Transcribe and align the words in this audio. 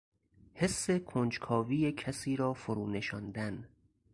حس 0.53 0.89
کنجکاوی 0.91 1.91
کسی 1.91 2.35
را 2.35 2.53
فرونشاندن 2.53 3.67